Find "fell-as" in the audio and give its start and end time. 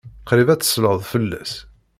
1.11-1.53